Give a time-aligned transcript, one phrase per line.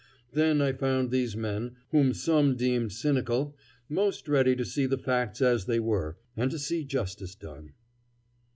[0.33, 3.55] Then I found these men, whom some deemed cynical,
[3.87, 7.73] most ready to see the facts as they were, and to see justice done.